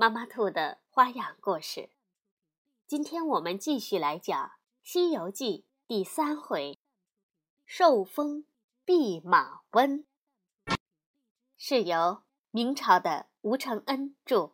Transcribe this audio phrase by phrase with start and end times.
[0.00, 1.90] 妈妈兔的花样故事，
[2.86, 4.46] 今天我们继续来讲
[4.84, 6.78] 《西游记》第三回
[7.66, 8.44] “受封
[8.84, 10.06] 弼马温”，
[11.58, 14.52] 是由明朝的吴承恩著，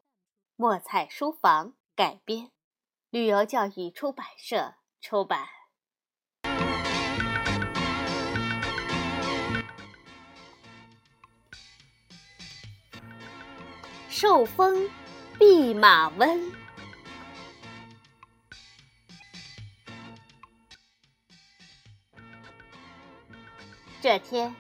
[0.56, 2.50] 墨彩书房改编，
[3.10, 5.46] 旅游教育出版社出版。
[14.08, 14.88] 受封。
[15.38, 16.52] 弼马温。
[24.00, 24.54] 这天，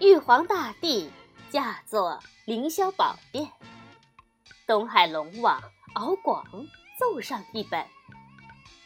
[0.00, 1.10] 玉皇大帝
[1.50, 3.50] 驾坐凌霄宝殿，
[4.66, 5.60] 东海龙王
[5.94, 6.44] 敖广
[6.98, 7.84] 奏上一本，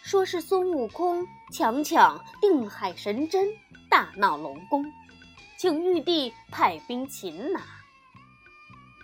[0.02, 3.48] 说是孙悟空强抢定海神针，
[3.90, 4.84] 大闹龙宫，
[5.58, 7.60] 请玉帝派兵擒拿。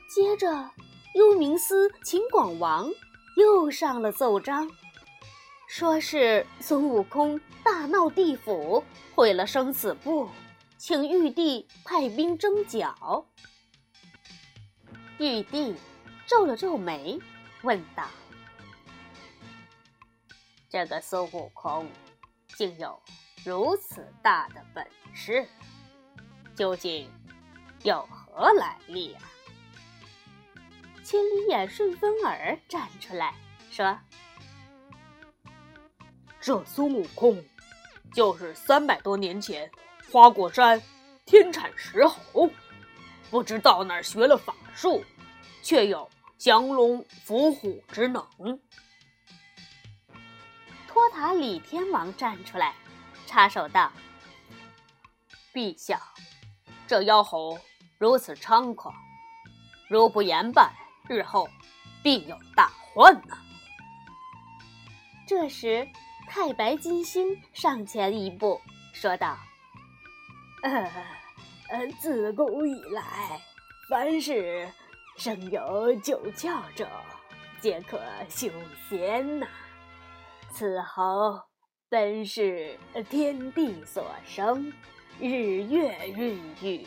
[0.08, 0.70] 接着。
[1.16, 2.92] 幽冥司秦广王
[3.38, 4.70] 又上了奏章，
[5.66, 10.28] 说是孙悟空大闹地府，毁了生死簿，
[10.76, 13.26] 请玉帝派兵征剿。
[15.16, 15.74] 玉帝
[16.26, 17.18] 皱了皱眉，
[17.62, 18.04] 问道
[20.68, 21.88] ：“这个孙悟空
[22.58, 23.00] 竟有
[23.42, 25.48] 如此大的本事，
[26.54, 27.10] 究竟
[27.84, 29.22] 有何来历啊？”
[31.06, 33.32] 千里眼顺风耳站出来
[33.70, 33.96] 说
[36.42, 37.40] ：“这孙悟空，
[38.12, 39.70] 就是三百多年前
[40.10, 40.82] 花果山
[41.24, 42.50] 天产石猴，
[43.30, 45.04] 不知到哪儿学了法术，
[45.62, 48.26] 却有降龙伏虎之能。”
[50.88, 52.74] 托塔李天王站出来
[53.26, 53.92] 插手道
[55.54, 56.02] ：“陛下，
[56.88, 57.60] 这妖猴
[57.96, 58.92] 如此猖狂，
[59.88, 60.74] 如不严办。”
[61.08, 61.48] 日后
[62.02, 63.38] 必有大患呐！
[65.26, 65.86] 这时，
[66.28, 68.60] 太白金星上前一步，
[68.92, 69.36] 说道
[70.62, 70.92] ：“呃
[71.68, 73.40] 呃，自古以来，
[73.88, 74.68] 凡是
[75.16, 76.88] 生有九窍者，
[77.60, 78.48] 皆可修
[78.88, 79.46] 仙呐。
[80.52, 81.40] 此猴
[81.88, 82.78] 本是
[83.10, 84.72] 天地所生，
[85.20, 85.28] 日
[85.62, 86.86] 月孕育，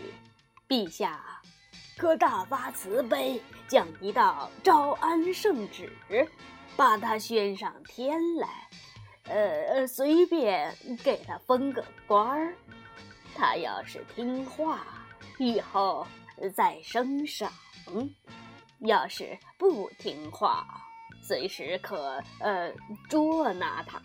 [0.67, 1.21] 陛下。”
[1.99, 5.91] 可大发慈悲，将一道招安圣旨，
[6.77, 8.47] 把他宣上天来，
[9.25, 10.73] 呃，随便
[11.03, 12.55] 给他封个官儿。
[13.35, 14.85] 他要是听话，
[15.39, 16.07] 以后
[16.55, 17.51] 再升赏；
[18.79, 20.65] 要是不听话，
[21.21, 22.71] 随时可呃
[23.09, 23.99] 捉拿他。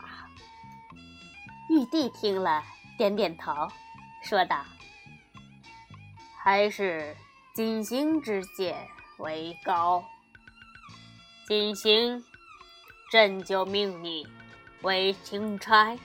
[1.70, 2.60] 玉帝听了，
[2.98, 3.52] 点点头，
[4.24, 4.64] 说道
[6.42, 7.16] ：“还是。”
[7.54, 8.88] 金星之见
[9.18, 10.04] 为高，
[11.46, 12.24] 金星，
[13.12, 14.26] 朕就命你
[14.82, 15.96] 为钦差，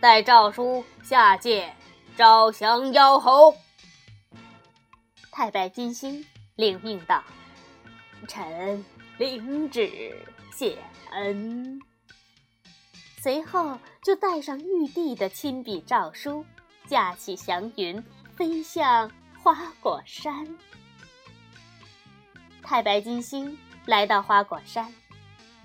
[0.00, 1.76] 带诏书下界
[2.16, 3.54] 招降妖猴。
[5.30, 6.24] 太白金星
[6.56, 7.22] 领命道
[8.26, 8.82] ：“臣
[9.18, 10.78] 领旨，谢
[11.10, 11.78] 恩。”
[13.20, 16.46] 随后就带上玉帝的亲笔诏书，
[16.86, 18.02] 驾起祥云，
[18.36, 19.10] 飞向
[19.42, 20.56] 花果山。
[22.68, 24.92] 太白金星来到花果山，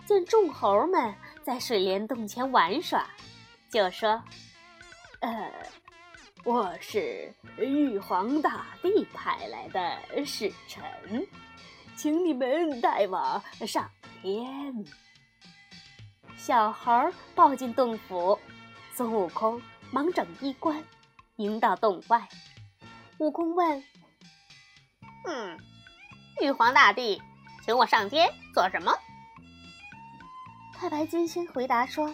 [0.05, 3.05] 见众猴们在水帘洞前玩耍，
[3.69, 4.23] 就说
[5.19, 5.51] ：“呃，
[6.45, 10.81] 我是玉皇大帝派来的使臣，
[11.97, 13.91] 请你们带我上
[14.21, 14.73] 天。”
[16.39, 18.39] 小猴抱进洞府，
[18.93, 19.61] 孙悟空
[19.91, 20.81] 忙整衣冠，
[21.35, 22.29] 迎到洞外。
[23.17, 23.83] 悟空问
[25.27, 25.59] ：“嗯？”
[26.41, 27.21] 玉皇大帝，
[27.63, 28.91] 请我上天做什么？
[30.77, 32.13] 太白金星回答说：“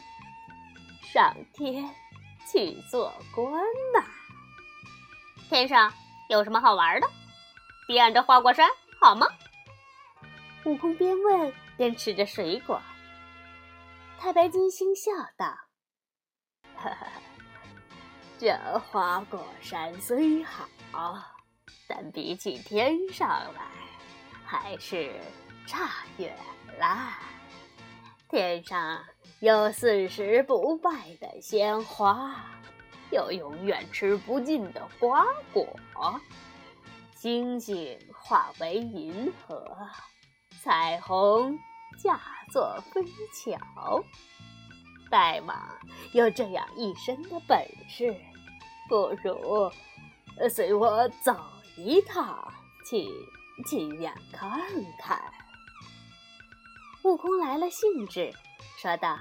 [1.11, 1.89] 上天
[2.51, 3.51] 去做官
[3.93, 4.03] 呐。
[5.49, 5.91] 天上
[6.29, 7.07] 有什么好玩的？
[7.87, 8.69] 比俺这花果山
[9.01, 9.25] 好吗？”
[10.65, 12.79] 悟空边问边吃着水果。
[14.19, 15.47] 太白金星笑道：
[16.75, 17.07] “哈哈，
[18.37, 18.53] 这
[18.91, 20.67] 花果山虽好，
[21.87, 23.61] 但比起天上来……”
[24.49, 25.11] 还是
[25.67, 26.35] 差远
[26.79, 27.13] 了。
[28.27, 28.99] 天上
[29.41, 32.35] 有四十不败的鲜花，
[33.11, 35.23] 有永远吃不尽的瓜
[35.53, 35.67] 果。
[37.13, 39.77] 星星化为银河，
[40.59, 41.55] 彩虹
[42.01, 42.19] 化
[42.51, 44.03] 作飞桥。
[45.11, 45.55] 大王
[46.11, 48.15] 有这样一身的本事，
[48.87, 49.71] 不如
[50.49, 51.35] 随我走
[51.77, 52.51] 一趟，
[52.89, 53.07] 去
[53.63, 54.59] 亲眼看
[54.99, 55.21] 看。
[57.03, 58.33] 悟空来了兴致，
[58.77, 59.17] 说道：“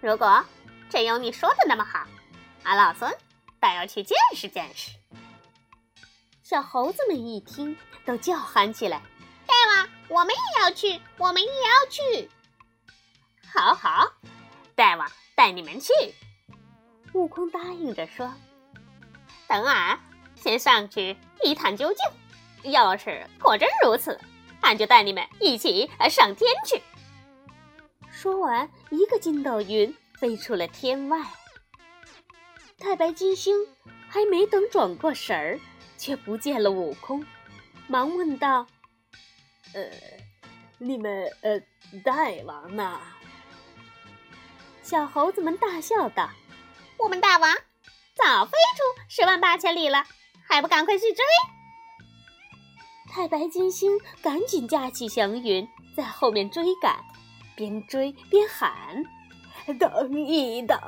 [0.00, 0.44] 如果
[0.88, 2.06] 真有你说的那么好，
[2.62, 3.10] 俺老孙
[3.58, 4.92] 倒要去见识见识。”
[6.42, 9.00] 小猴子们一听，都叫喊起来
[9.46, 12.30] ：“大王，我们也要去，我们也要去！”
[13.52, 14.12] 好好，
[14.74, 15.92] 大王带你们去。
[17.14, 18.32] 悟空答应着说
[19.48, 19.98] ：“等俺
[20.36, 22.04] 先上去一探究竟，
[22.62, 24.20] 要是果真如此。”
[24.62, 26.82] 俺就带你们一起上天去。
[28.10, 31.24] 说完，一个筋斗云飞出了天外。
[32.78, 33.66] 太白金星
[34.06, 35.58] 还没等转过神儿，
[35.96, 37.24] 却不见了悟空，
[37.86, 38.66] 忙问道
[39.72, 39.90] ：“呃，
[40.76, 41.58] 你们呃，
[42.04, 42.14] 大
[42.44, 43.00] 王呢？”
[44.82, 46.28] 小猴子们大笑道
[46.98, 47.56] ：“我们大王
[48.14, 50.04] 早飞出十万八千里了，
[50.46, 51.24] 还不赶快去追？”
[53.10, 57.04] 太白金星赶紧架起祥云，在后面追赶，
[57.56, 59.04] 边追边喊
[59.80, 60.78] ：“等一等，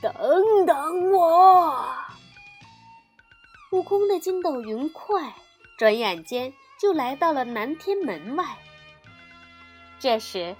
[0.00, 1.84] 等等我！”
[3.72, 5.34] 悟空的筋斗云快，
[5.76, 8.56] 转眼间就来到了南天门外。
[9.98, 10.54] 这时，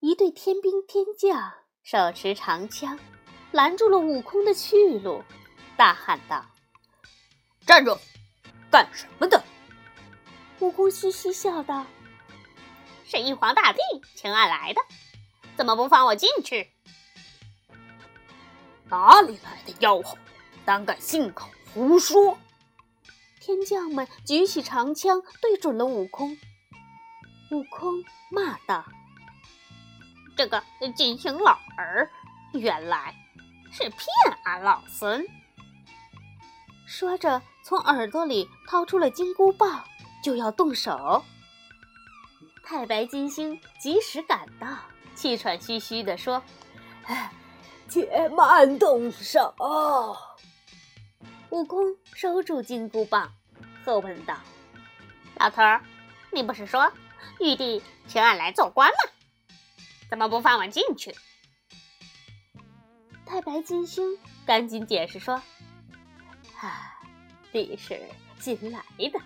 [0.00, 1.50] 一队天兵天将
[1.82, 2.98] 手持长枪，
[3.52, 5.24] 拦住了悟空的去路，
[5.78, 6.44] 大喊道
[7.64, 7.96] ：“站住！
[8.70, 9.42] 干什么的？”
[10.60, 11.86] 悟空嘻嘻笑道
[13.06, 13.78] ：“是玉皇大帝
[14.16, 14.80] 请俺来的，
[15.56, 16.72] 怎么不放我进去？
[18.88, 20.18] 哪里来的妖猴，
[20.64, 22.38] 胆敢信口胡说！”
[23.40, 26.36] 天将们举起长枪对准了悟空。
[27.50, 28.84] 悟空骂道
[30.36, 30.62] ：“这个
[30.96, 32.10] 金星老儿，
[32.52, 33.14] 原来
[33.72, 34.00] 是骗
[34.44, 35.24] 俺老孙！”
[36.84, 39.84] 说着，从耳朵里掏出了金箍棒。
[40.22, 41.24] 就要动手，
[42.64, 44.66] 太白金星及时赶到，
[45.14, 46.42] 气喘吁吁地说
[47.88, 49.54] ：“且慢动手。”
[51.50, 53.32] 悟空收住金箍棒，
[53.84, 54.36] 喝问道
[55.40, 55.82] ：“老头儿，
[56.30, 56.92] 你不是说
[57.40, 58.96] 玉帝请俺来做官吗？
[60.10, 61.14] 怎么不放我进去？”
[63.24, 65.40] 太白金星赶紧解释说
[66.60, 67.00] ：“啊，
[67.52, 67.98] 你是
[68.38, 69.18] 新来的。”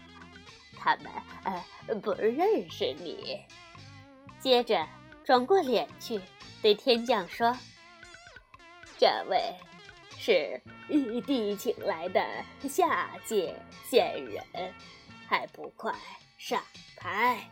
[0.83, 1.07] 他们
[1.45, 3.41] 呃不认识你。
[4.41, 4.89] 接着
[5.23, 6.21] 转过脸去
[6.61, 7.57] 对天将说
[8.99, 9.55] ：“这位
[10.19, 12.21] 是玉帝请来的
[12.69, 14.75] 下界仙人，
[15.29, 15.95] 还不快
[16.39, 16.61] 上
[16.97, 17.49] 台！”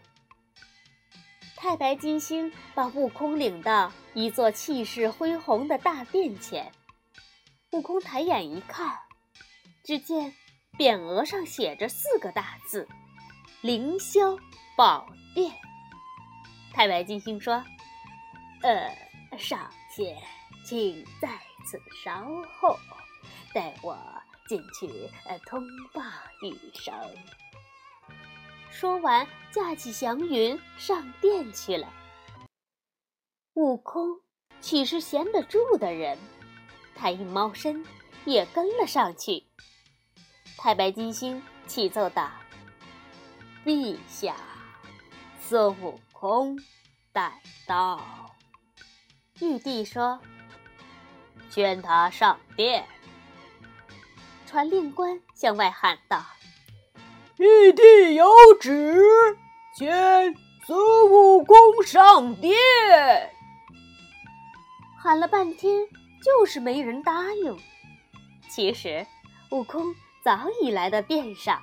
[1.54, 6.72] 太白金星把悟空领到一座气势恢宏的大殿前。
[7.72, 8.98] 悟空抬眼一看，
[9.84, 10.34] 只见
[10.76, 12.88] 匾额上写着四个大字。
[13.62, 14.38] 凌霄
[14.74, 15.52] 宝殿，
[16.72, 17.62] 太白金星说
[18.64, 18.90] ：“呃，
[19.36, 20.16] 上仙，
[20.64, 21.28] 请在
[21.66, 22.24] 此稍
[22.58, 22.78] 后，
[23.52, 23.98] 待我
[24.48, 24.88] 进去
[25.26, 25.60] 呃通
[25.92, 26.00] 报
[26.40, 26.94] 一声。”
[28.72, 31.86] 说完，架起祥云上殿去了。
[33.52, 34.22] 悟空
[34.62, 36.16] 岂是闲得住的人？
[36.94, 37.84] 他一猫身，
[38.24, 39.44] 也跟了上去。
[40.56, 42.30] 太白金星启奏道。
[43.62, 44.34] 陛下，
[45.38, 46.58] 孙悟空
[47.12, 47.30] 带
[47.66, 48.00] 到。
[49.38, 50.18] 玉帝说
[51.50, 52.86] ：“宣他上殿。”
[54.46, 56.24] 传令官向外喊道
[57.36, 58.26] ：“玉帝有
[58.58, 59.04] 旨，
[59.76, 60.34] 宣
[60.66, 62.56] 孙悟空上殿。”
[64.98, 65.86] 喊了半天，
[66.24, 67.58] 就是没人答应。
[68.48, 69.06] 其实，
[69.50, 71.60] 悟空早已来到殿上，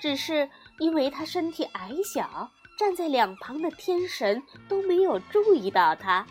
[0.00, 0.48] 只是。
[0.78, 6.26] 因为他身体矮小，站在两旁的天神都没有注意到他。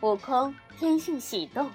[0.00, 1.70] 悟空天性喜动，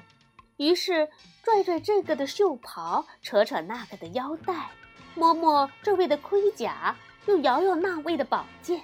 [0.57, 1.07] 于是
[1.43, 4.69] 拽拽这个的袖袍，扯扯那个的腰带，
[5.13, 6.95] 摸摸这位的盔甲，
[7.27, 8.81] 又摇摇那位的宝剑，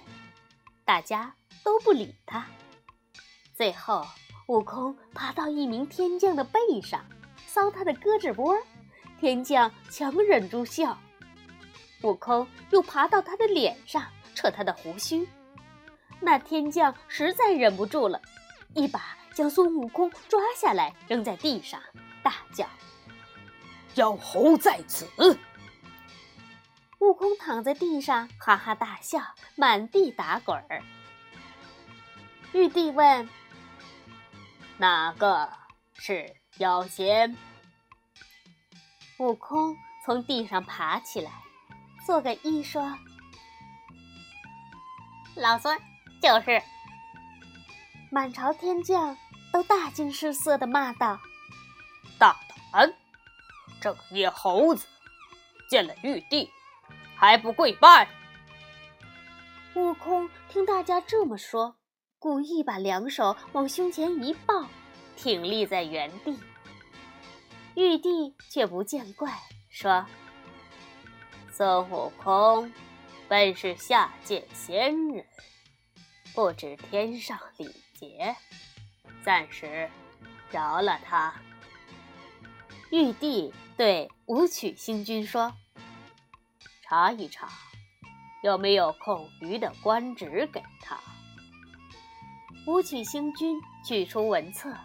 [0.86, 2.46] 大家都不理他。
[3.56, 4.06] 最后，
[4.48, 7.04] 悟空爬到一名天将的背上，
[7.48, 8.56] 搔他的胳肢窝，
[9.20, 10.98] 天将强忍住笑。
[12.04, 14.04] 悟空又爬到他的脸上，
[14.34, 15.28] 扯他的胡须。
[16.20, 18.22] 那天将实在忍不住了，
[18.76, 21.82] 一把将孙悟空抓下来，扔在地上，
[22.22, 22.68] 大叫
[23.96, 25.08] ：“妖猴在此！”
[27.00, 29.20] 悟空躺在地上，哈哈大笑，
[29.56, 30.84] 满地打滚儿。
[32.54, 33.28] 玉帝问
[34.78, 35.50] ：“哪个
[35.94, 37.36] 是妖仙？”
[39.18, 41.32] 悟空从地上爬起来，
[42.06, 42.98] 做个揖说
[45.36, 45.78] ：“老孙
[46.22, 46.62] 就是。”
[48.12, 49.18] 满朝天将
[49.54, 51.20] 都大惊失色的骂道
[52.20, 52.36] ：“大
[52.72, 52.94] 胆！
[53.80, 54.86] 这个野猴子，
[55.70, 56.50] 见了玉帝！”
[57.16, 58.10] 还不跪拜！
[59.76, 61.76] 悟空听大家这么说，
[62.20, 64.66] 故意把两手往胸前一抱，
[65.16, 66.38] 挺立在原地。
[67.76, 69.32] 玉帝却不见怪，
[69.70, 70.06] 说
[71.52, 72.72] ：“孙悟空
[73.28, 75.26] 本是下界仙人，
[76.34, 78.36] 不知天上礼节，
[79.24, 79.90] 暂时
[80.50, 81.34] 饶了他。”
[82.90, 85.54] 玉帝对武曲星君说。
[86.84, 87.50] 查一查，
[88.44, 91.00] 有没有空余的官职给他？
[92.68, 94.76] 武曲星君取出文册，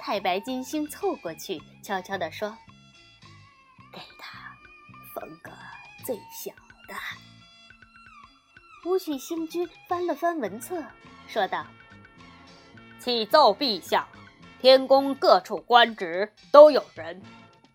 [0.00, 2.58] 太白金星凑过去，悄悄地说
[3.94, 4.52] ：“给他
[5.14, 5.52] 封个
[6.04, 6.52] 最小
[6.88, 6.94] 的。”
[8.88, 10.82] 武曲星君翻了翻文册，
[11.26, 11.66] 说道
[13.00, 14.08] ：“启奏陛下，
[14.60, 17.22] 天宫各处官职都有人，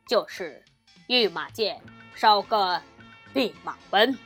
[0.07, 0.63] 就是
[1.07, 1.81] 御马监
[2.15, 2.81] 少个。”
[3.31, 4.17] 弼马温，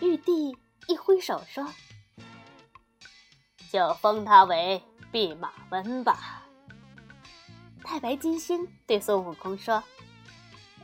[0.00, 1.70] 玉帝一挥手说
[3.70, 6.44] ：“就封他为弼马温吧。”
[7.84, 9.84] 太白金星对孙悟空说：“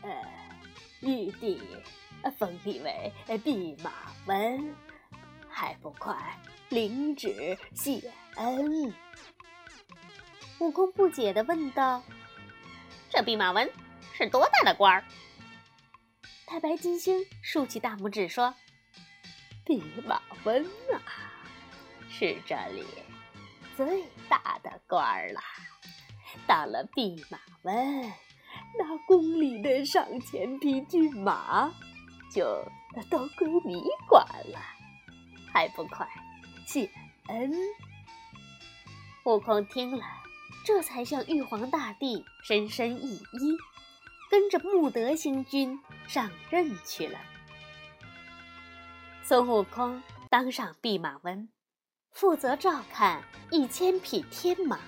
[0.05, 0.11] 呃，
[1.05, 1.61] 玉帝
[2.39, 3.93] 封你为弼马
[4.27, 4.75] 温，
[5.49, 6.17] 还不快
[6.71, 8.93] 领旨谢恩？”
[10.61, 12.03] 悟空不解的问道
[13.11, 13.71] ：“这弼马温
[14.15, 15.05] 是多大的官儿？”
[16.47, 18.55] 太白金星竖起大拇指说
[19.67, 21.43] ：“弼马温啊，
[22.09, 22.85] 是这里
[23.77, 25.41] 最大的官儿了。
[26.47, 28.13] 当了弼马温，
[28.79, 31.73] 那宫里的上千匹骏马
[32.33, 32.45] 就
[33.11, 34.59] 都归你管了，
[35.53, 36.09] 还不快
[36.67, 36.91] 谢
[37.29, 37.53] 恩？”
[39.25, 40.05] 悟空听了，
[40.67, 43.59] 这才向玉皇大帝深深一揖。
[44.31, 45.79] 跟着穆德星君
[46.09, 47.21] 上任去了。
[49.23, 51.49] 孙悟空当上弼马温，
[52.11, 54.81] 负责照看一千匹天马。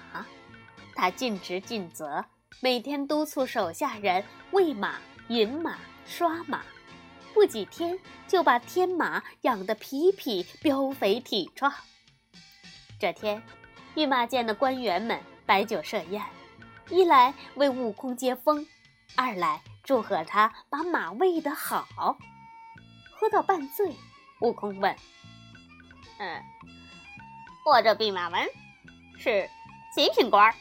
[0.97, 2.25] 他尽职尽责，
[2.61, 4.97] 每天督促手下人喂马、
[5.29, 6.63] 饮马、刷马，
[7.35, 11.71] 不几天就把天马养得匹匹膘肥体壮。
[12.99, 13.43] 这天，
[13.95, 16.23] 御马监的官员们摆酒设宴，
[16.89, 18.67] 一来为悟空接风。
[19.17, 22.17] 二来祝贺他把马喂得好，
[23.13, 23.95] 喝到半醉，
[24.41, 24.97] 悟空问
[26.19, 26.43] ：“嗯，
[27.67, 28.49] 我这弼马温
[29.19, 29.49] 是
[29.95, 30.55] 几品官？”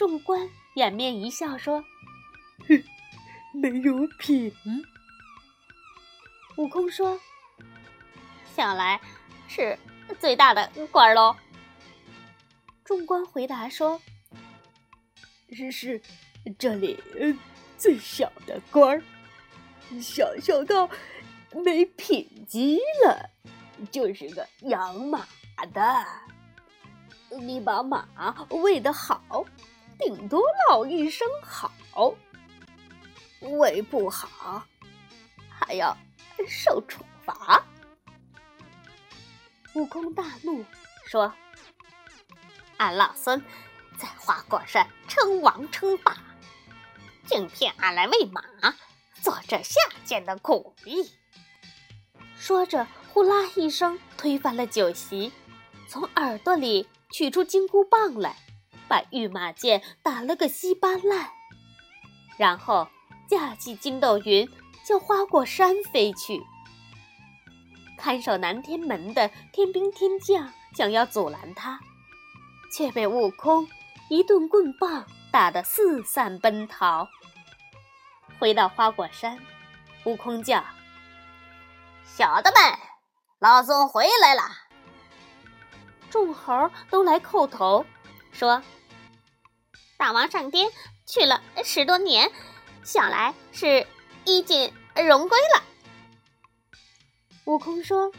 [0.00, 1.84] 众官掩面一笑说
[2.66, 2.82] ：“哼，
[3.52, 4.50] 没有品。”
[6.56, 7.20] 悟空说
[8.56, 8.98] ：“想来
[9.46, 9.78] 是
[10.18, 11.36] 最大的官喽。”
[12.82, 14.00] 众官回答说
[15.52, 16.00] ：“是是。”
[16.58, 16.98] 这里
[17.76, 19.02] 最小的官儿，
[20.00, 20.88] 小小到
[21.52, 23.28] 没品级了，
[23.90, 25.26] 就是个养马
[25.74, 26.06] 的。
[27.42, 28.08] 你把马
[28.48, 29.44] 喂得好，
[30.00, 31.70] 顶多落一声好；
[33.40, 34.64] 喂不好，
[35.48, 35.96] 还要
[36.48, 37.64] 受处罚。
[39.74, 40.64] 悟空大怒，
[41.06, 41.32] 说
[42.78, 43.40] ：“俺老孙
[43.98, 46.16] 在花果山称王称霸。”
[47.26, 48.42] 竟骗俺来喂马，
[49.22, 51.12] 做这下贱的苦役。
[52.36, 55.30] 说着，呼啦一声推翻了酒席，
[55.86, 58.36] 从耳朵里取出金箍棒来，
[58.90, 61.30] 把御马剑打了个稀巴烂。
[62.36, 62.88] 然后
[63.28, 64.48] 架起筋斗云，
[64.84, 66.42] 向花果山飞去。
[67.96, 71.78] 看守南天门的天兵天将想要阻拦他，
[72.72, 73.68] 却被悟空
[74.08, 77.06] 一顿棍棒打得四散奔逃。
[78.38, 79.38] 回到花果山，
[80.04, 80.64] 悟空叫
[82.04, 82.78] ：“小的们，
[83.38, 84.42] 老孙回来了。”
[86.08, 87.84] 众猴都来叩头，
[88.32, 88.62] 说
[90.00, 90.70] ：“大王上天
[91.06, 92.32] 去了十多年，
[92.82, 93.86] 想来是
[94.24, 95.62] 衣锦荣归了。”
[97.44, 98.10] 悟空说：“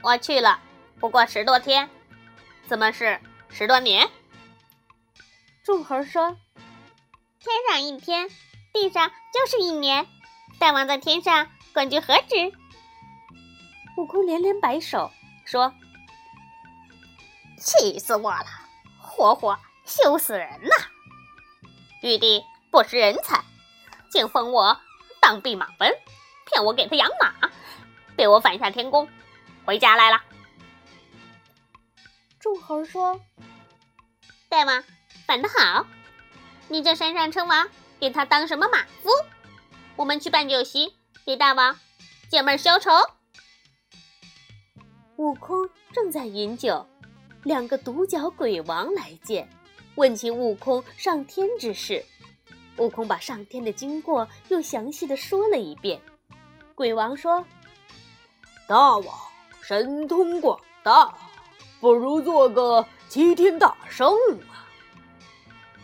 [0.00, 0.60] 我去了，
[1.00, 1.90] 不过十多天，
[2.68, 3.20] 怎么是
[3.50, 4.08] 十多年？”
[5.64, 6.36] 众猴说
[7.42, 8.28] ：“天上一天，
[8.72, 10.06] 地上就是一年。
[10.60, 12.52] 大王在天上，冠军何止？”
[13.98, 15.10] 悟空连连摆手
[15.44, 15.74] 说
[17.58, 18.61] ：“气死我了！
[19.14, 20.74] 活活羞死人呐！
[22.02, 23.44] 玉帝不识人才，
[24.10, 24.80] 竟封我
[25.20, 25.92] 当弼马温，
[26.46, 27.34] 骗我给他养马，
[28.16, 29.08] 被我反下天宫，
[29.64, 30.22] 回家来了。”
[32.40, 33.20] 众猴说
[34.48, 34.82] ：“大王。”
[35.24, 35.86] 反的好！
[36.68, 37.68] 你这山上称王，
[38.00, 39.08] 给他当什么马夫？
[39.94, 41.78] 我们去办酒席，给大王
[42.28, 42.90] 解闷消愁。
[45.16, 46.88] 悟空正在饮酒，
[47.44, 49.48] 两个独角鬼王来见，
[49.96, 52.04] 问起悟空上天之事。
[52.78, 56.00] 悟空把上天的经过又详细的说了一遍。
[56.74, 57.44] 鬼王说
[58.66, 59.06] ：“大王
[59.60, 61.12] 神通广大，
[61.80, 64.16] 不如做个齐天大圣。”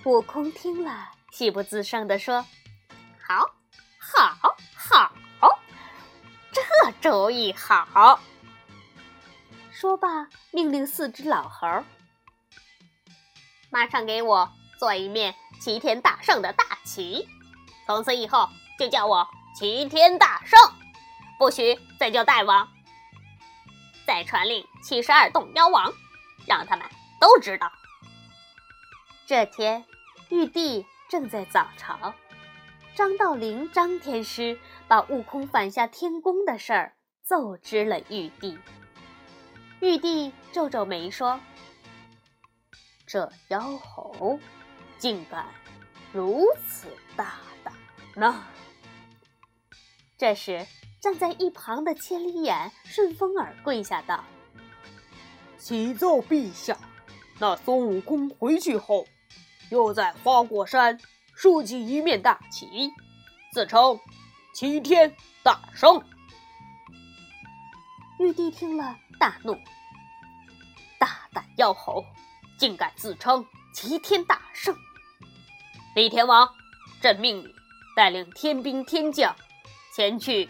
[0.04, 2.42] 悟空听了，喜不自胜地说
[3.20, 3.54] ：“好，
[3.98, 5.58] 好，好，
[6.50, 6.62] 这
[7.02, 8.18] 主意好。”
[9.80, 11.84] 说罢，命令四只老猴
[13.70, 17.28] ：“马上给我做一面齐天大圣的大旗，
[17.86, 20.58] 从此以后就叫我齐天大圣，
[21.38, 22.68] 不许再叫大王。
[24.04, 25.92] 再传令七十二洞妖王，
[26.44, 26.84] 让他们
[27.20, 27.70] 都知道。”
[29.26, 29.84] 这天。
[30.28, 32.12] 玉帝正在早朝，
[32.96, 34.58] 张道陵、张天师
[34.88, 38.58] 把悟空反下天宫的事儿奏知了玉帝。
[39.80, 41.38] 玉帝皱皱眉说
[43.06, 44.38] ：“这妖猴
[44.98, 45.46] 竟敢
[46.12, 47.72] 如此大胆
[48.16, 48.44] 呢！”
[50.18, 50.66] 这时，
[51.00, 54.24] 站在一旁的千里眼顺风耳跪下道
[55.58, 56.76] ：“启奏陛下，
[57.38, 59.06] 那孙悟空回去后。”
[59.70, 60.98] 又在花果山
[61.34, 62.90] 竖起一面大旗，
[63.52, 64.00] 自称
[64.54, 66.02] 齐天大圣。
[68.18, 69.60] 玉帝听了大怒：“大
[71.32, 72.04] 胆妖猴，
[72.58, 74.76] 竟敢自称齐天大圣！
[75.94, 76.48] 李天王，
[77.00, 77.54] 朕命你
[77.96, 79.34] 带领天兵天将
[79.94, 80.48] 前去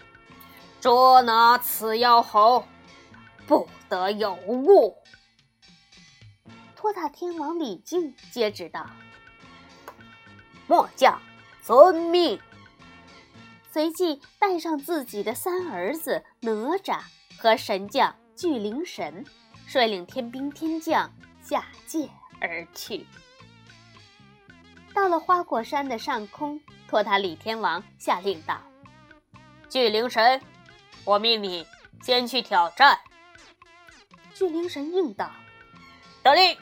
[0.80, 2.66] 捉拿此妖猴，
[3.46, 4.96] 不得有误。”
[6.76, 8.86] 托塔天王李靖接旨道。
[10.66, 11.20] 末将
[11.62, 12.38] 遵命，
[13.72, 17.00] 随即带上自己的三儿子哪吒
[17.38, 19.24] 和神将巨灵神，
[19.68, 22.08] 率领天兵天将下界
[22.40, 23.06] 而去。
[24.94, 28.62] 到了花果山的上空，托塔李天王下令道
[29.68, 30.40] ：“巨灵神，
[31.04, 31.66] 我命你
[32.02, 32.98] 先去挑战。”
[34.34, 35.30] 巨灵神应道
[36.24, 36.56] ：“得令。”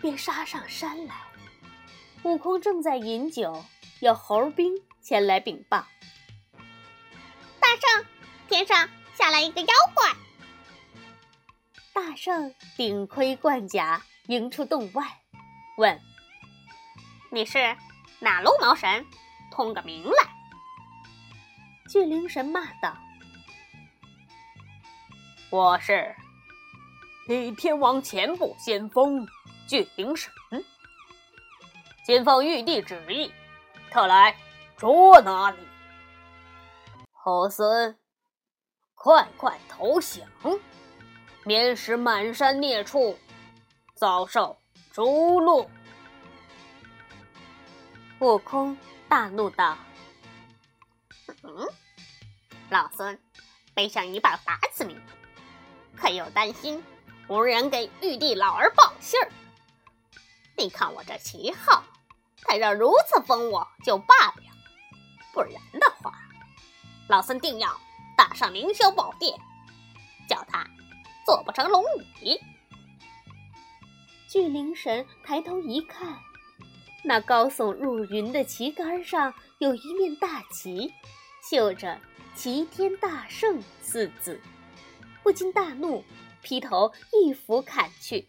[0.00, 1.14] 便杀上山来。
[2.22, 3.62] 悟空正在饮酒，
[4.00, 5.86] 有猴兵前来禀报
[7.60, 8.06] ：“大圣，
[8.48, 10.10] 天上下来一个妖怪。”
[11.94, 15.04] 大圣顶盔贯甲，迎出洞外，
[15.76, 16.00] 问
[17.30, 17.76] ：“你是
[18.18, 19.06] 哪路毛神？
[19.52, 20.28] 通个名来！”
[21.88, 22.96] 巨灵神骂道
[25.50, 26.16] ：“我是
[27.28, 29.24] 李天王前部先锋
[29.68, 30.32] 巨灵神。”
[32.04, 33.32] 先奉玉帝旨意，
[33.92, 34.36] 特来
[34.76, 35.58] 捉拿你，
[37.12, 37.96] 猴孙，
[38.96, 40.26] 快快投降，
[41.44, 43.18] 免使满山孽畜
[43.94, 44.58] 遭受
[44.90, 45.68] 诛戮！
[48.20, 48.76] 悟空
[49.08, 49.76] 大怒道
[51.44, 51.68] ：“嗯，
[52.70, 53.18] 老孙
[53.74, 54.98] 背上一棒打死你，
[55.96, 56.82] 可又担心
[57.28, 59.30] 无人给玉帝老儿报信儿。
[60.56, 61.84] 你看我这旗号。”
[62.46, 64.44] 他要如此封我就罢了，
[65.32, 66.12] 不然的话，
[67.08, 67.74] 老孙定要
[68.18, 69.34] 打上凌霄宝殿，
[70.28, 70.58] 叫他
[71.24, 71.82] 做不成龙
[72.20, 72.38] 椅。
[74.28, 76.18] 巨灵神抬头一看，
[77.02, 80.92] 那高耸入云的旗杆上有一面大旗，
[81.50, 82.00] 绣着
[82.34, 84.40] “齐天大圣”四字，
[85.22, 86.04] 不禁大怒，
[86.42, 88.28] 劈头一斧砍去。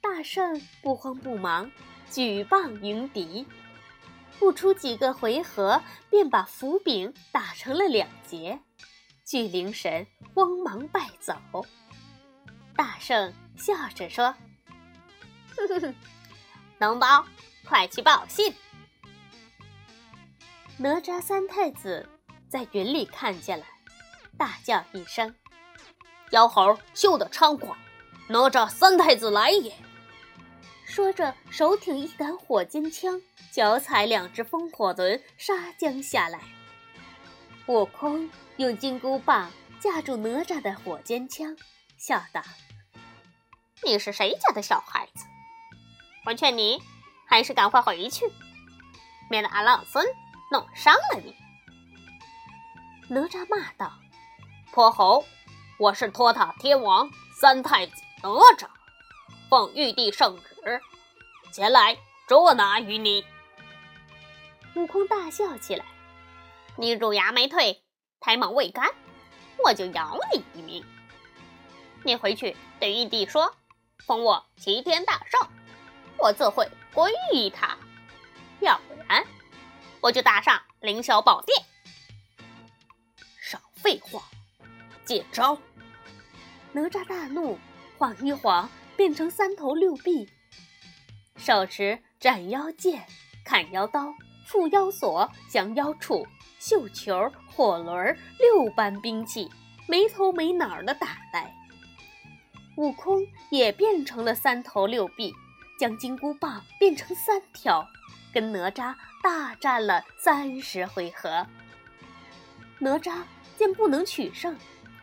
[0.00, 1.70] 大圣不慌不忙。
[2.10, 3.46] 举棒迎敌，
[4.38, 5.80] 不出几个回合，
[6.10, 8.60] 便把斧柄打成了两截。
[9.32, 11.34] 巨灵神慌忙败走。
[12.76, 14.34] 大圣笑着说
[15.56, 15.94] ：“哼哼哼，
[16.78, 17.24] 脓包，
[17.64, 18.54] 快去报信。”
[20.76, 22.06] 哪吒三太子
[22.46, 23.64] 在云里看见了，
[24.36, 25.34] 大叫一声
[26.32, 27.74] ：“妖猴休得猖狂！
[28.28, 29.72] 哪吒三太子来也！”
[30.84, 33.18] 说着，手挺一杆火尖枪，
[33.50, 36.38] 脚踩两只风火轮，杀将下来。
[37.66, 39.48] 悟空用金箍棒
[39.78, 41.56] 架住哪吒的火尖枪，
[41.96, 42.42] 笑道
[43.84, 45.24] ：“你是谁家的小孩子？
[46.26, 46.82] 我劝你
[47.24, 48.24] 还是赶快回去，
[49.30, 50.04] 免得俺老孙
[50.50, 51.36] 弄伤了你。”
[53.08, 53.92] 哪吒骂道
[54.72, 55.24] ：“泼猴！
[55.78, 57.08] 我是托塔天王
[57.40, 58.66] 三太子哪吒，
[59.48, 60.80] 奉玉帝圣旨，
[61.52, 61.96] 前来
[62.26, 63.24] 捉拿于你。”
[64.74, 65.84] 悟空大笑起来。
[66.82, 67.80] 你乳牙没退，
[68.18, 68.92] 胎毛未干，
[69.64, 70.84] 我就饶你一命。
[72.02, 73.54] 你回去对玉帝说，
[74.04, 75.48] 封我齐天大圣，
[76.18, 77.76] 我自会归于他；
[78.58, 79.24] 要不然，
[80.00, 81.64] 我就打上凌霄宝殿。
[83.40, 84.24] 少废话，
[85.04, 85.56] 接招！
[86.72, 87.60] 哪吒大怒，
[87.96, 90.28] 晃一晃变成三头六臂，
[91.36, 93.06] 手持斩妖剑、
[93.44, 94.12] 砍妖刀、
[94.48, 96.26] 缚妖锁、降妖杵。
[96.62, 99.50] 绣球、火轮六般兵器，
[99.88, 101.52] 没头没脑的打来。
[102.76, 105.34] 悟空也变成了三头六臂，
[105.76, 107.84] 将金箍棒变成三条，
[108.32, 108.94] 跟哪吒
[109.24, 111.44] 大战了三十回合。
[112.78, 113.22] 哪吒
[113.58, 114.56] 见不能取胜，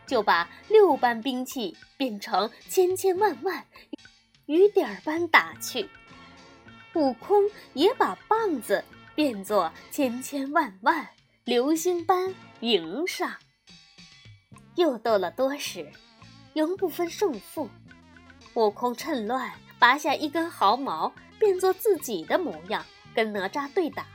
[0.08, 3.66] 就把六般兵器变成千千万万，
[4.46, 5.90] 雨点儿般打去。
[6.94, 7.44] 悟空
[7.74, 8.82] 也把棒子
[9.14, 11.06] 变作千千万万。
[11.50, 13.36] 流星般迎上，
[14.76, 15.92] 又斗了多时，
[16.54, 17.68] 仍不分胜负。
[18.54, 22.86] 悟空趁乱拔下一根毫毛，变作自己的模样，
[23.16, 24.06] 跟哪吒对打。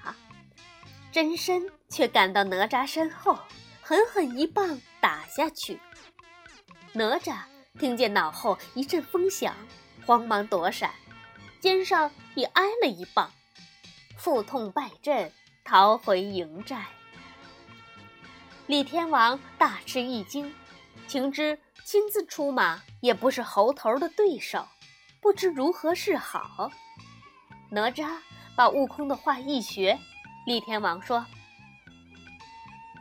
[1.10, 3.36] 真身却赶到哪吒身后，
[3.82, 5.80] 狠狠一棒打下去。
[6.92, 7.38] 哪吒
[7.80, 9.56] 听见脑后一阵风响，
[10.06, 10.92] 慌忙躲闪，
[11.58, 13.28] 肩上也挨了一棒，
[14.16, 15.32] 腹痛败阵，
[15.64, 16.86] 逃回营寨。
[18.66, 20.54] 李天王大吃一惊，
[21.06, 24.66] 情知亲自出马也不是猴头的对手，
[25.20, 26.70] 不知如何是好。
[27.70, 28.16] 哪吒
[28.56, 29.98] 把悟空的话一学，
[30.46, 31.26] 李天王说：“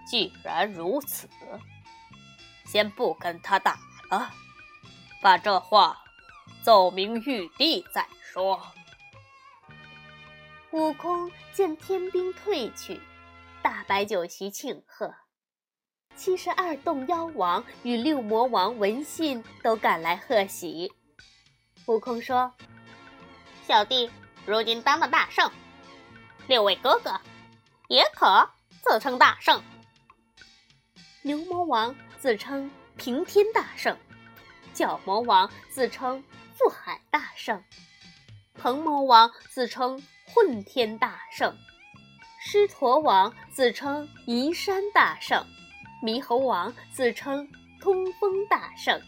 [0.06, 1.30] 既然如此，
[2.66, 4.34] 先不跟他打了，
[5.22, 5.98] 把这话
[6.62, 8.62] 奏明玉帝再说。”
[10.72, 13.00] 悟空见天兵退去，
[13.62, 15.16] 大摆酒席庆贺。
[16.16, 20.94] 七十二洞妖王与六魔王闻信，都赶来贺喜。
[21.88, 22.54] 悟空说
[23.68, 24.10] ：“小弟
[24.46, 25.52] 如今当了大圣，
[26.48, 27.20] 六位哥哥
[27.90, 28.50] 也可
[28.82, 29.62] 自称大圣。
[31.24, 33.98] 牛魔王自称平天大圣，
[34.74, 36.24] 角魔王自称
[36.58, 37.62] 覆海大圣，
[38.54, 41.58] 鹏魔王自称混天大圣，
[42.40, 45.46] 狮驼王自称移山大圣。”
[46.04, 47.48] 猕猴王自称
[47.80, 49.02] 通风大圣，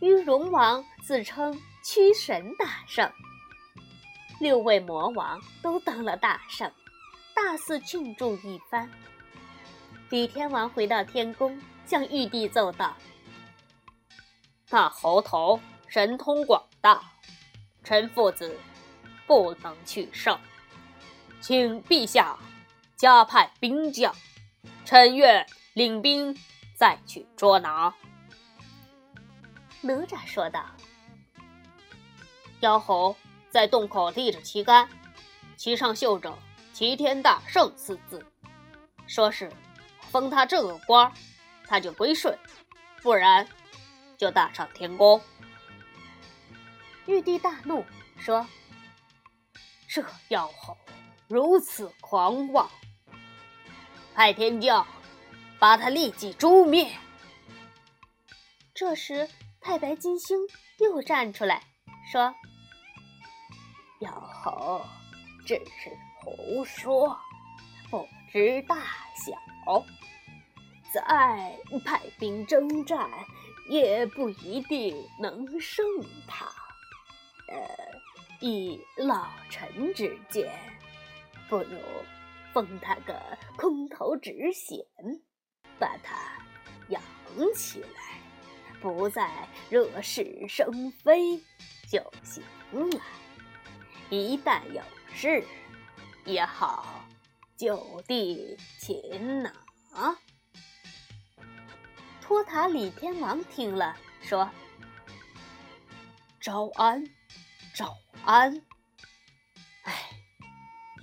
[0.00, 3.08] 玉龙王自称驱神大圣，
[4.40, 6.68] 六位魔王都当了大圣，
[7.32, 8.90] 大肆庆祝一番。
[10.10, 12.96] 李天王回到天宫，向玉帝奏道
[14.70, 17.00] ：“那猴头神通广大，
[17.84, 18.58] 臣父子
[19.24, 20.36] 不能取胜，
[21.40, 22.36] 请陛下
[22.96, 24.12] 加派兵将，
[24.84, 26.36] 臣愿。”领兵
[26.74, 27.94] 再去捉拿。
[29.80, 30.64] 哪吒说道
[32.60, 33.14] ：“妖猴
[33.50, 34.88] 在洞口立着旗杆，
[35.56, 36.36] 旗上绣着
[36.74, 38.24] ‘齐天大圣’四字，
[39.06, 39.52] 说是
[40.10, 41.12] 封他这个官，
[41.64, 42.34] 他就归顺；
[43.02, 43.46] 不然，
[44.16, 45.20] 就大上天宫。”
[47.06, 47.84] 玉帝大怒，
[48.18, 48.44] 说
[49.88, 50.76] ：“这妖猴
[51.28, 52.68] 如此狂妄，
[54.14, 54.84] 派天将。”
[55.58, 56.90] 把他立即诛灭。
[58.74, 59.28] 这时，
[59.60, 60.38] 太白金星
[60.78, 61.62] 又站出来
[62.12, 62.32] 说
[64.00, 64.80] ：“妖猴
[65.44, 65.90] 只是
[66.22, 67.18] 胡说，
[67.90, 68.76] 不知大
[69.16, 69.84] 小。
[70.94, 73.10] 再派兵征战，
[73.68, 75.84] 也不一定能胜
[76.26, 76.46] 他。
[77.48, 77.60] 呃，
[78.40, 80.50] 以老臣之见，
[81.48, 81.78] 不如
[82.54, 83.20] 封他个
[83.56, 84.78] 空头职衔。”
[85.78, 86.16] 把它
[86.88, 87.02] 养
[87.54, 88.20] 起来，
[88.80, 91.38] 不再惹是生非
[91.88, 93.00] 就行了。
[94.10, 95.44] 一旦有事，
[96.24, 97.04] 也好
[97.56, 99.52] 就地擒拿。
[102.20, 104.50] 托塔李天王听了，说
[106.40, 107.04] ：“招安，
[107.74, 108.62] 招安。
[109.84, 110.10] 哎，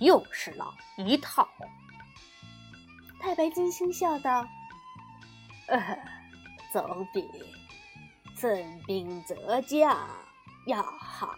[0.00, 1.48] 又是老一套。”
[3.18, 4.46] 太白金星笑道
[5.66, 5.98] ：“呃，
[6.72, 7.28] 总比
[8.34, 9.96] 损兵折将
[10.66, 11.36] 要好。”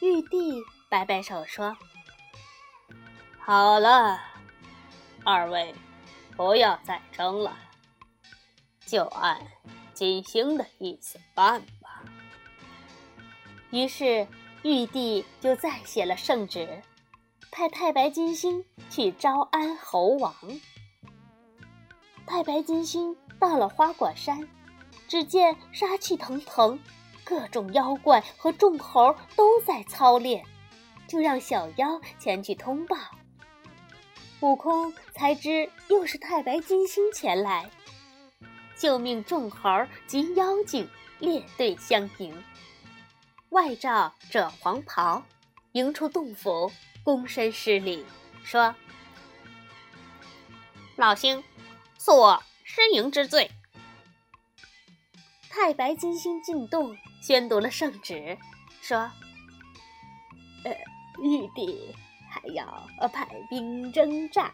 [0.00, 1.76] 玉帝摆摆手说
[3.38, 4.20] ：“好了，
[5.24, 5.74] 二位
[6.36, 7.56] 不要再争了，
[8.84, 9.46] 就按
[9.94, 12.02] 金星的意思办吧。”
[13.70, 14.26] 于是
[14.62, 16.82] 玉帝就再写了圣旨，
[17.50, 20.34] 派太白金星去招安猴王。
[22.26, 24.48] 太白金星到了花果山，
[25.08, 26.78] 只见杀气腾腾。
[27.24, 30.44] 各种妖怪和众猴都在操练，
[31.06, 32.96] 就让小妖前去通报。
[34.40, 37.70] 悟空才知又是太白金星前来，
[38.76, 42.42] 就命众猴及妖精列队相迎，
[43.50, 45.22] 外罩着黄袍，
[45.72, 46.72] 迎出洞府，
[47.04, 48.04] 躬身施礼，
[48.42, 48.74] 说
[50.96, 51.42] ：“老星，
[52.04, 53.48] 恕我失迎之罪。”
[55.48, 56.96] 太白金星进洞。
[57.22, 58.36] 宣读了圣旨，
[58.80, 58.98] 说
[60.66, 60.72] ：“呃，
[61.22, 61.94] 玉帝
[62.28, 64.52] 还要派兵征战，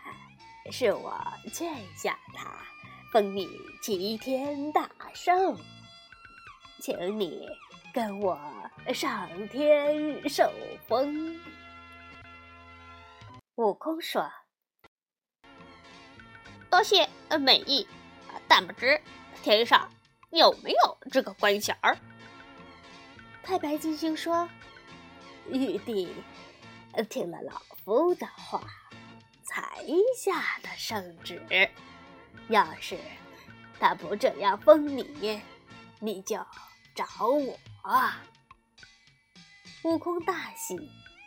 [0.70, 1.18] 是我
[1.50, 2.52] 劝下他，
[3.10, 3.48] 封你
[3.80, 5.58] 齐天大圣，
[6.78, 7.48] 请你
[7.94, 8.38] 跟我
[8.92, 10.52] 上天受
[10.86, 11.40] 封。”
[13.56, 14.30] 悟空说
[16.70, 17.86] ：“多谢呃美意，
[18.46, 19.00] 但不知
[19.42, 19.90] 天上
[20.30, 21.96] 有没有这个官衔儿。”
[23.42, 24.48] 太白金星说
[25.50, 26.14] ：“玉帝
[27.08, 28.62] 听了老夫的话，
[29.44, 29.82] 才
[30.16, 31.70] 下的圣旨。
[32.48, 32.98] 要是
[33.80, 35.40] 他不这样封你，
[36.00, 36.36] 你就
[36.94, 37.58] 找我。”
[39.84, 40.76] 悟空大喜，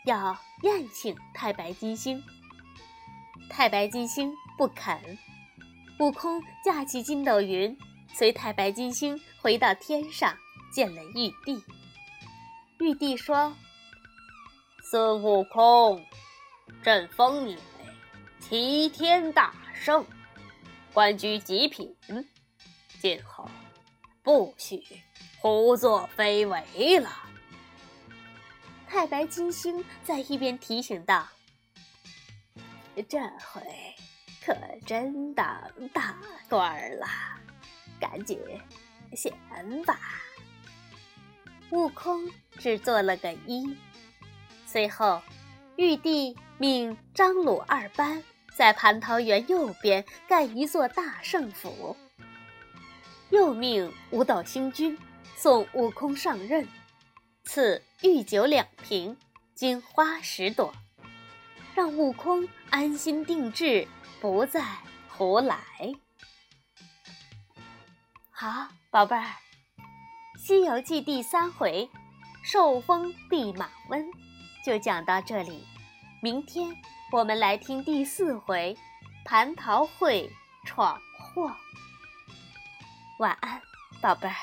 [0.06, 2.24] 要宴请太白金星。
[3.50, 5.18] 太白金星不肯。
[6.02, 7.78] 悟空驾起筋斗云，
[8.12, 10.36] 随太白金星回到天上，
[10.74, 11.64] 见了玉帝。
[12.80, 13.56] 玉帝说
[14.90, 16.04] ：“孙悟空，
[16.82, 17.62] 朕封你为
[18.40, 20.04] 齐天大圣，
[20.92, 21.96] 官居极品，
[23.00, 23.48] 今后
[24.24, 24.84] 不许
[25.38, 27.12] 胡作非为了。”
[28.90, 31.28] 太白金星在一边提醒道
[33.08, 33.62] ：“这回
[34.44, 35.46] 可真当
[35.94, 36.16] 大
[36.50, 37.06] 官了，
[38.00, 38.40] 赶紧
[39.16, 39.32] 显
[39.86, 40.00] 吧。”
[41.72, 43.76] 悟空只做了个揖，
[44.66, 45.22] 随后，
[45.78, 48.22] 玉帝命张鲁二班
[48.54, 51.96] 在蟠桃园右边盖一座大圣府，
[53.30, 54.98] 又命五斗星君
[55.38, 56.68] 送悟空上任，
[57.46, 59.16] 赐御酒两瓶，
[59.56, 60.74] 金花十朵，
[61.74, 63.88] 让悟空安心定制，
[64.22, 64.64] 不再
[65.10, 65.58] 胡来。
[68.30, 69.24] 好，宝贝儿。
[70.38, 71.90] 《西游记》第三回，
[72.44, 74.06] 受封弼马温，
[74.64, 75.66] 就讲到这里。
[76.22, 76.72] 明天
[77.12, 78.78] 我们来听第四回，
[79.26, 80.32] 蟠桃会
[80.66, 81.52] 闯祸。
[83.18, 83.60] 晚安，
[84.02, 84.36] 宝贝儿。